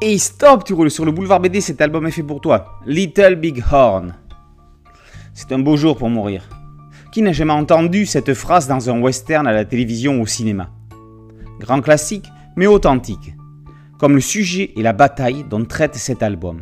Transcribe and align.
Hey 0.00 0.20
stop, 0.20 0.62
tu 0.62 0.74
roules 0.74 0.92
sur 0.92 1.04
le 1.04 1.10
boulevard 1.10 1.40
BD, 1.40 1.60
cet 1.60 1.80
album 1.80 2.06
est 2.06 2.12
fait 2.12 2.22
pour 2.22 2.40
toi. 2.40 2.78
Little 2.86 3.34
Big 3.34 3.64
Horn. 3.68 4.14
C'est 5.34 5.50
un 5.50 5.58
beau 5.58 5.76
jour 5.76 5.98
pour 5.98 6.08
mourir. 6.08 6.48
Qui 7.10 7.20
n'a 7.20 7.32
jamais 7.32 7.52
entendu 7.52 8.06
cette 8.06 8.32
phrase 8.32 8.68
dans 8.68 8.88
un 8.90 9.00
western 9.00 9.44
à 9.48 9.52
la 9.52 9.64
télévision 9.64 10.20
ou 10.20 10.22
au 10.22 10.26
cinéma? 10.26 10.70
Grand 11.58 11.80
classique, 11.80 12.28
mais 12.54 12.68
authentique. 12.68 13.34
Comme 13.98 14.14
le 14.14 14.20
sujet 14.20 14.70
et 14.76 14.82
la 14.82 14.92
bataille 14.92 15.44
dont 15.50 15.64
traite 15.64 15.96
cet 15.96 16.22
album. 16.22 16.60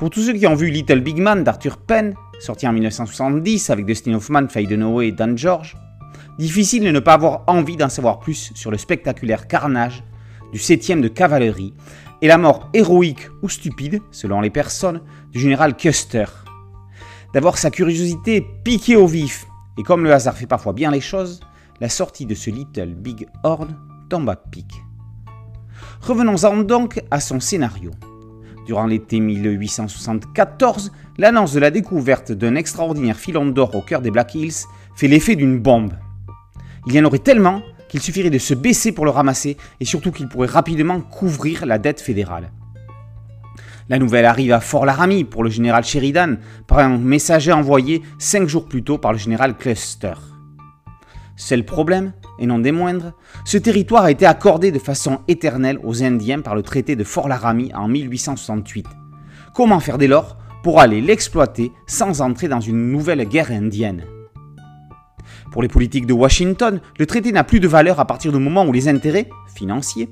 Pour 0.00 0.10
tous 0.10 0.22
ceux 0.22 0.32
qui 0.32 0.48
ont 0.48 0.56
vu 0.56 0.70
Little 0.70 1.02
Big 1.02 1.18
Man 1.18 1.44
d'Arthur 1.44 1.76
Penn, 1.76 2.16
sorti 2.40 2.66
en 2.66 2.72
1970 2.72 3.70
avec 3.70 3.86
Dustin 3.86 4.14
Hoffman, 4.14 4.48
Faye 4.48 4.66
Dunaway 4.66 5.06
et 5.06 5.12
Dan 5.12 5.38
George, 5.38 5.76
difficile 6.36 6.82
de 6.82 6.90
ne 6.90 6.98
pas 6.98 7.14
avoir 7.14 7.44
envie 7.46 7.76
d'en 7.76 7.88
savoir 7.88 8.18
plus 8.18 8.50
sur 8.56 8.72
le 8.72 8.76
spectaculaire 8.76 9.46
carnage 9.46 10.02
du 10.52 10.58
7e 10.58 11.00
de 11.00 11.08
cavalerie 11.08 11.74
et 12.22 12.28
la 12.28 12.38
mort 12.38 12.70
héroïque 12.72 13.28
ou 13.42 13.48
stupide, 13.48 14.00
selon 14.10 14.40
les 14.40 14.50
personnes, 14.50 15.02
du 15.32 15.40
général 15.40 15.76
Custer. 15.76 16.26
D'avoir 17.34 17.58
sa 17.58 17.70
curiosité 17.70 18.46
piquée 18.64 18.96
au 18.96 19.06
vif, 19.06 19.46
et 19.78 19.82
comme 19.82 20.04
le 20.04 20.12
hasard 20.12 20.36
fait 20.36 20.46
parfois 20.46 20.72
bien 20.72 20.90
les 20.90 21.00
choses, 21.00 21.40
la 21.80 21.88
sortie 21.88 22.26
de 22.26 22.34
ce 22.34 22.50
Little 22.50 22.94
Big 22.94 23.28
Horn 23.44 23.76
tombe 24.08 24.30
à 24.30 24.36
pic. 24.36 24.82
Revenons-en 26.00 26.58
donc 26.58 27.02
à 27.10 27.20
son 27.20 27.40
scénario. 27.40 27.90
Durant 28.66 28.86
l'été 28.86 29.20
1874, 29.20 30.92
l'annonce 31.18 31.52
de 31.52 31.60
la 31.60 31.70
découverte 31.70 32.32
d'un 32.32 32.54
extraordinaire 32.54 33.16
filon 33.16 33.46
d'or 33.46 33.74
au 33.74 33.82
cœur 33.82 34.00
des 34.00 34.10
Black 34.10 34.34
Hills 34.34 34.64
fait 34.96 35.08
l'effet 35.08 35.36
d'une 35.36 35.58
bombe. 35.58 35.92
Il 36.86 36.94
y 36.94 37.00
en 37.00 37.04
aurait 37.04 37.18
tellement 37.18 37.62
qu'il 37.88 38.00
suffirait 38.00 38.30
de 38.30 38.38
se 38.38 38.54
baisser 38.54 38.92
pour 38.92 39.04
le 39.04 39.10
ramasser 39.10 39.56
et 39.80 39.84
surtout 39.84 40.12
qu'il 40.12 40.28
pourrait 40.28 40.48
rapidement 40.48 41.00
couvrir 41.00 41.66
la 41.66 41.78
dette 41.78 42.00
fédérale. 42.00 42.50
La 43.88 43.98
nouvelle 44.00 44.24
arrive 44.24 44.52
à 44.52 44.60
Fort 44.60 44.84
Laramie 44.84 45.22
pour 45.22 45.44
le 45.44 45.50
général 45.50 45.84
Sheridan 45.84 46.36
par 46.66 46.80
un 46.80 46.98
messager 46.98 47.52
envoyé 47.52 48.02
cinq 48.18 48.48
jours 48.48 48.66
plus 48.66 48.82
tôt 48.82 48.98
par 48.98 49.12
le 49.12 49.18
général 49.18 49.56
Cluster. 49.56 50.14
Seul 51.36 51.64
problème, 51.64 52.12
et 52.38 52.46
non 52.46 52.58
des 52.58 52.72
moindres, 52.72 53.12
ce 53.44 53.58
territoire 53.58 54.04
a 54.04 54.10
été 54.10 54.26
accordé 54.26 54.72
de 54.72 54.78
façon 54.78 55.20
éternelle 55.28 55.78
aux 55.84 56.02
Indiens 56.02 56.40
par 56.40 56.54
le 56.54 56.62
traité 56.62 56.96
de 56.96 57.04
Fort 57.04 57.28
Laramie 57.28 57.72
en 57.74 57.88
1868. 57.88 58.86
Comment 59.54 59.80
faire 59.80 59.98
dès 59.98 60.08
lors 60.08 60.36
pour 60.62 60.80
aller 60.80 61.00
l'exploiter 61.00 61.70
sans 61.86 62.22
entrer 62.22 62.48
dans 62.48 62.60
une 62.60 62.90
nouvelle 62.90 63.24
guerre 63.28 63.52
indienne? 63.52 64.04
Pour 65.56 65.62
les 65.62 65.68
politiques 65.68 66.04
de 66.04 66.12
Washington, 66.12 66.82
le 66.98 67.06
traité 67.06 67.32
n'a 67.32 67.42
plus 67.42 67.60
de 67.60 67.66
valeur 67.66 67.98
à 67.98 68.04
partir 68.04 68.30
du 68.30 68.38
moment 68.38 68.66
où 68.66 68.72
les 68.72 68.88
intérêts 68.88 69.30
financiers 69.54 70.10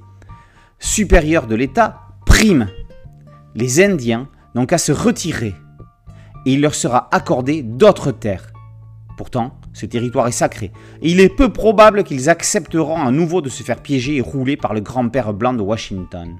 supérieurs 0.78 1.46
de 1.46 1.54
l'État 1.54 2.00
priment. 2.24 2.68
Les 3.54 3.84
Indiens 3.84 4.30
n'ont 4.54 4.64
qu'à 4.64 4.78
se 4.78 4.90
retirer 4.90 5.54
et 6.46 6.54
il 6.54 6.62
leur 6.62 6.74
sera 6.74 7.10
accordé 7.12 7.62
d'autres 7.62 8.10
terres. 8.10 8.54
Pourtant, 9.18 9.60
ce 9.74 9.84
territoire 9.84 10.28
est 10.28 10.32
sacré, 10.32 10.72
et 11.02 11.10
il 11.10 11.20
est 11.20 11.28
peu 11.28 11.52
probable 11.52 12.04
qu'ils 12.04 12.30
accepteront 12.30 13.04
à 13.04 13.10
nouveau 13.10 13.42
de 13.42 13.50
se 13.50 13.62
faire 13.62 13.82
piéger 13.82 14.16
et 14.16 14.22
rouler 14.22 14.56
par 14.56 14.72
le 14.72 14.80
grand-père 14.80 15.34
blanc 15.34 15.52
de 15.52 15.60
Washington. 15.60 16.38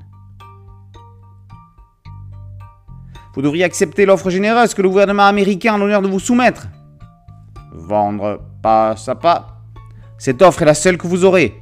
Vous 3.34 3.42
devriez 3.42 3.64
accepter 3.64 4.06
l'offre 4.06 4.30
généreuse 4.30 4.72
que 4.72 4.80
le 4.80 4.88
gouvernement 4.88 5.26
américain 5.26 5.74
a 5.74 5.78
l'honneur 5.78 6.00
de 6.00 6.08
vous 6.08 6.20
soumettre. 6.20 6.68
Vendre 7.74 8.40
pas. 8.64 9.46
Cette 10.18 10.42
offre 10.42 10.62
est 10.62 10.66
la 10.66 10.74
seule 10.74 10.96
que 10.96 11.06
vous 11.06 11.24
aurez. 11.24 11.54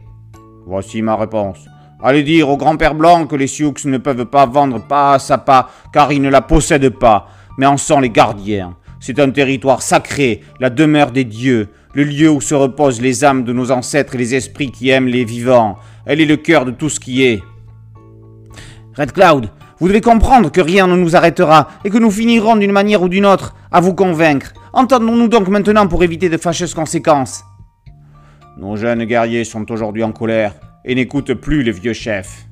Voici 0.67 1.03
ma 1.03 1.17
réponse. 1.17 1.59
Allez 2.03 2.23
dire 2.23 2.49
au 2.49 2.57
grand-père 2.57 2.95
blanc 2.95 3.27
que 3.27 3.37
les 3.37 3.47
Sioux 3.47 3.75
ne 3.85 3.99
peuvent 3.99 4.27
pas 4.27 4.47
vendre 4.47 4.81
pas 4.81 5.17
à 5.17 5.69
car 5.93 6.13
ils 6.13 6.23
ne 6.23 6.29
la 6.29 6.41
possèdent 6.41 6.99
pas, 6.99 7.29
mais 7.59 7.67
en 7.67 7.77
sont 7.77 8.01
les 8.01 8.11
gardiens. 8.11 8.77
C'est 9.01 9.19
un 9.19 9.31
territoire 9.31 9.83
sacré, 9.83 10.43
la 10.61 10.71
demeure 10.71 11.11
des 11.11 11.25
dieux, 11.25 11.69
le 11.95 12.05
lieu 12.05 12.31
où 12.31 12.41
se 12.41 12.55
reposent 12.55 13.01
les 13.01 13.25
âmes 13.25 13.45
de 13.45 13.53
nos 13.53 13.73
ancêtres 13.73 14.15
et 14.15 14.19
les 14.19 14.35
esprits 14.35 14.71
qui 14.71 14.91
aiment 14.91 15.09
les 15.09 15.25
vivants. 15.25 15.77
Elle 16.07 16.21
est 16.21 16.27
le 16.27 16.37
cœur 16.37 16.65
de 16.65 16.71
tout 16.71 16.89
ce 16.89 17.01
qui 17.01 17.25
est. 17.25 17.43
Red 18.97 19.13
Cloud, 19.13 19.51
vous 19.83 19.89
devez 19.89 20.01
comprendre 20.01 20.53
que 20.53 20.61
rien 20.61 20.87
ne 20.87 20.95
nous 20.95 21.17
arrêtera 21.17 21.69
et 21.85 21.91
que 21.91 21.99
nous 21.99 22.13
finirons 22.13 22.55
d'une 22.55 22.71
manière 22.71 23.03
ou 23.03 23.09
d'une 23.09 23.27
autre 23.27 23.57
à 23.73 23.81
vous 23.81 23.95
convaincre. 23.95 24.55
Entendons-nous 24.73 25.27
donc 25.27 25.49
maintenant 25.49 25.89
pour 25.89 26.05
éviter 26.05 26.29
de 26.29 26.37
fâcheuses 26.37 26.73
conséquences. 26.73 27.43
Nos 28.57 28.77
jeunes 28.77 29.07
guerriers 29.07 29.43
sont 29.43 29.69
aujourd'hui 29.73 30.05
en 30.05 30.13
colère 30.13 30.55
et 30.85 30.95
n'écoutent 30.95 31.35
plus 31.35 31.65
les 31.65 31.73
vieux 31.73 31.95
chefs. 31.95 32.47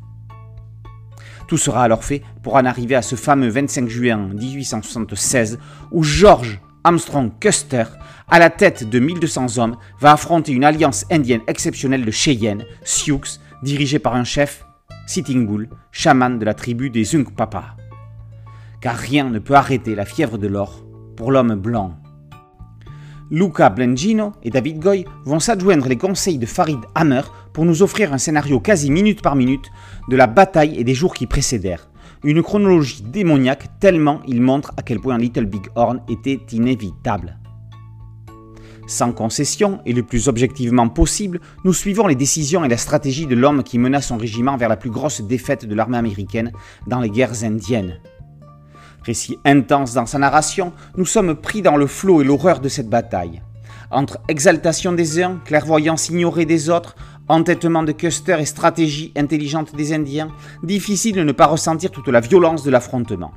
Tout 1.47 1.57
sera 1.57 1.85
alors 1.85 2.03
fait 2.03 2.23
pour 2.43 2.57
en 2.57 2.65
arriver 2.65 2.97
à 2.97 3.03
ce 3.03 3.15
fameux 3.15 3.49
25 3.49 3.89
juin 3.89 4.17
1876 4.35 5.61
où 5.93 6.03
George 6.03 6.59
Armstrong 6.83 7.31
Custer, 7.39 7.85
à 8.27 8.41
la 8.41 8.51
tête 8.51 8.91
de 8.91 8.99
1200 8.99 9.59
hommes, 9.59 9.77
va 10.01 10.15
affronter 10.15 10.51
une 10.51 10.65
alliance 10.65 11.07
indienne 11.13 11.43
exceptionnelle 11.47 12.05
de 12.05 12.11
Cheyenne, 12.11 12.65
Sioux, 12.83 13.21
dirigée 13.63 14.01
par 14.01 14.17
un 14.17 14.25
chef, 14.25 14.65
Sitting 15.11 15.45
Bull, 15.45 15.69
chaman 15.91 16.39
de 16.39 16.45
la 16.45 16.55
tribu 16.55 16.89
des 16.89 17.17
Unkpapa. 17.17 17.75
Car 18.81 18.95
rien 18.95 19.29
ne 19.29 19.41
peut 19.41 19.57
arrêter 19.57 19.97
la 19.97 20.05
fièvre 20.05 20.39
de 20.39 20.47
l'or 20.47 20.85
pour 21.17 21.33
l'homme 21.33 21.57
blanc. 21.57 21.97
Luca 23.29 23.71
Blengino 23.71 24.35
et 24.45 24.51
David 24.51 24.79
Goy 24.79 25.05
vont 25.25 25.41
s'adjoindre 25.41 25.89
les 25.89 25.99
conseils 25.99 26.39
de 26.39 26.47
Farid 26.47 26.79
Hammer 26.95 27.23
pour 27.53 27.65
nous 27.65 27.83
offrir 27.83 28.13
un 28.13 28.19
scénario 28.19 28.61
quasi 28.61 28.93
minute 28.93 29.21
par 29.21 29.35
minute 29.35 29.67
de 30.09 30.15
la 30.15 30.29
bataille 30.29 30.77
et 30.77 30.85
des 30.85 30.95
jours 30.95 31.15
qui 31.15 31.27
précédèrent. 31.27 31.91
Une 32.23 32.41
chronologie 32.41 33.03
démoniaque 33.03 33.81
tellement 33.81 34.21
il 34.29 34.41
montre 34.41 34.73
à 34.77 34.83
quel 34.83 35.01
point 35.01 35.19
Little 35.19 35.47
Big 35.47 35.67
Horn 35.75 36.03
était 36.09 36.39
inévitable. 36.53 37.40
Sans 38.87 39.13
concession 39.13 39.81
et 39.87 39.93
le 39.93 40.03
plus 40.03 40.29
objectivement 40.29 40.89
possible, 40.89 41.41
nous 41.65 41.73
suivons 41.73 42.07
les 42.07 42.15
décisions 42.15 42.65
et 42.65 42.69
la 42.69 42.77
stratégie 42.77 43.27
de 43.27 43.35
l'homme 43.35 43.63
qui 43.63 43.79
mena 43.79 44.01
son 44.01 44.17
régiment 44.17 44.57
vers 44.57 44.69
la 44.69 44.77
plus 44.77 44.91
grosse 44.91 45.21
défaite 45.21 45.67
de 45.67 45.75
l'armée 45.75 45.99
américaine 45.99 46.53
dans 46.87 47.01
les 47.01 47.11
guerres 47.11 47.45
indiennes. 47.45 48.01
Récit 49.03 49.39
intense 49.45 49.95
dans 49.95 50.07
sa 50.07 50.19
narration, 50.19 50.73
nous 50.97 51.07
sommes 51.07 51.35
pris 51.35 51.63
dans 51.63 51.77
le 51.77 51.87
flot 51.87 52.21
et 52.21 52.25
l'horreur 52.25 52.61
de 52.61 52.69
cette 52.69 52.91
bataille. 52.91 53.43
Entre 53.91 54.19
exaltation 54.29 54.93
des 54.93 55.23
uns, 55.23 55.41
clairvoyance 55.45 56.09
ignorée 56.11 56.45
des 56.45 56.71
autres, 56.71 56.97
entêtement 57.29 57.83
de 57.83 57.93
Custer 57.93 58.37
et 58.41 58.45
stratégie 58.45 59.13
intelligente 59.17 59.75
des 59.75 59.93
Indiens, 59.93 60.29
difficile 60.63 61.17
de 61.17 61.23
ne 61.23 61.33
pas 61.33 61.47
ressentir 61.47 61.91
toute 61.91 62.09
la 62.09 62.21
violence 62.21 62.63
de 62.63 62.71
l'affrontement. 62.71 63.33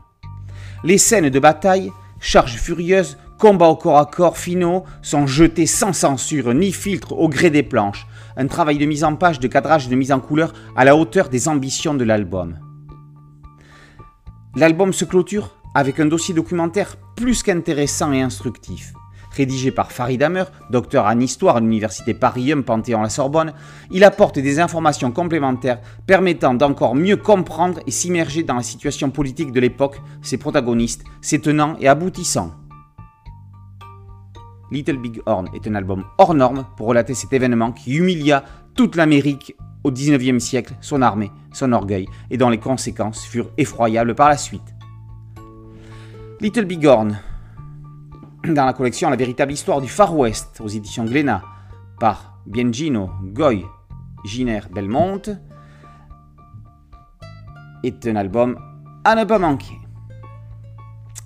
Les 0.83 0.97
scènes 0.97 1.29
de 1.29 1.39
bataille, 1.39 1.91
charges 2.19 2.57
furieuses, 2.57 3.17
combats 3.43 3.67
au 3.67 3.75
corps 3.75 3.97
à 3.97 4.05
corps 4.05 4.37
finaux 4.37 4.85
sont 5.01 5.27
jetés 5.27 5.65
sans 5.65 5.91
censure 5.91 6.53
ni 6.53 6.71
filtre 6.71 7.11
au 7.11 7.27
gré 7.27 7.49
des 7.49 7.61
planches, 7.61 8.07
un 8.37 8.47
travail 8.47 8.77
de 8.77 8.85
mise 8.85 9.03
en 9.03 9.17
page, 9.17 9.41
de 9.41 9.49
cadrage 9.49 9.89
de 9.89 9.95
mise 9.97 10.13
en 10.13 10.21
couleur 10.21 10.53
à 10.77 10.85
la 10.85 10.95
hauteur 10.95 11.27
des 11.27 11.49
ambitions 11.49 11.93
de 11.93 12.05
l'album. 12.05 12.57
L'album 14.55 14.93
se 14.93 15.03
clôture 15.03 15.57
avec 15.75 15.99
un 15.99 16.05
dossier 16.05 16.33
documentaire 16.33 16.95
plus 17.17 17.43
qu'intéressant 17.43 18.13
et 18.13 18.21
instructif. 18.21 18.93
Rédigé 19.35 19.71
par 19.71 19.91
Farid 19.91 20.23
Hammer, 20.23 20.45
docteur 20.69 21.05
en 21.05 21.19
histoire 21.19 21.57
à 21.57 21.59
l'université 21.59 22.13
Paris 22.13 22.53
1 22.53 22.61
Panthéon-la 22.61 23.09
Sorbonne, 23.09 23.51
il 23.91 24.05
apporte 24.05 24.39
des 24.39 24.61
informations 24.61 25.11
complémentaires 25.11 25.81
permettant 26.07 26.53
d'encore 26.53 26.95
mieux 26.95 27.17
comprendre 27.17 27.81
et 27.87 27.91
s'immerger 27.91 28.43
dans 28.43 28.55
la 28.55 28.63
situation 28.63 29.09
politique 29.09 29.51
de 29.51 29.59
l'époque, 29.59 29.99
ses 30.21 30.37
protagonistes, 30.37 31.03
ses 31.19 31.41
tenants 31.41 31.75
et 31.81 31.89
aboutissants. 31.89 32.53
Little 34.71 34.97
Big 34.97 35.21
Horn 35.25 35.49
est 35.53 35.67
un 35.67 35.75
album 35.75 36.03
hors 36.17 36.33
norme 36.33 36.65
pour 36.77 36.87
relater 36.87 37.13
cet 37.13 37.33
événement 37.33 37.71
qui 37.71 37.95
humilia 37.95 38.43
toute 38.75 38.95
l'Amérique 38.95 39.55
au 39.83 39.91
XIXe 39.91 40.43
siècle, 40.43 40.75
son 40.81 41.01
armée, 41.01 41.31
son 41.51 41.73
orgueil, 41.73 42.07
et 42.29 42.37
dont 42.37 42.49
les 42.49 42.59
conséquences 42.59 43.25
furent 43.25 43.51
effroyables 43.57 44.15
par 44.15 44.29
la 44.29 44.37
suite. 44.37 44.75
Little 46.39 46.65
Big 46.65 46.85
Horn, 46.85 47.19
dans 48.45 48.65
la 48.65 48.73
collection 48.73 49.09
La 49.09 49.15
véritable 49.15 49.51
histoire 49.51 49.81
du 49.81 49.87
Far 49.87 50.17
West 50.17 50.59
aux 50.61 50.67
éditions 50.67 51.05
Glénat, 51.05 51.43
par 51.99 52.39
Biengino 52.45 53.09
Goy 53.23 53.65
Giner 54.25 54.61
Belmont, 54.73 55.21
est 57.83 58.07
un 58.07 58.15
album 58.15 58.57
à 59.03 59.15
ne 59.15 59.25
pas 59.25 59.39
manquer. 59.39 59.82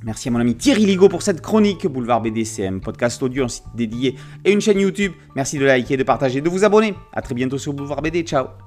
Merci 0.04 0.28
à 0.28 0.32
mon 0.32 0.40
ami 0.40 0.56
Thierry 0.56 0.86
Ligo 0.86 1.10
pour 1.10 1.22
cette 1.22 1.42
chronique 1.42 1.88
Boulevard 1.88 2.22
BDCM, 2.22 2.82
podcast 2.82 3.22
audio, 3.24 3.46
un 3.46 3.48
site 3.48 3.66
dédié 3.76 4.16
et 4.46 4.52
une 4.52 4.62
chaîne 4.62 4.80
YouTube. 4.80 5.14
Merci 5.36 5.58
de 5.58 5.66
liker, 5.66 5.98
de 5.98 6.04
partager, 6.04 6.42
de 6.42 6.50
vous 6.50 6.64
abonner. 6.64 6.94
A 7.14 7.22
très 7.22 7.34
bientôt 7.34 7.58
sur 7.58 7.74
Boulevard 7.74 8.02
BD. 8.02 8.22
Ciao 8.24 8.67